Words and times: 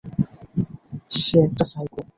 সে 1.15 1.35
একটা 1.47 1.63
সাইকো। 1.71 1.99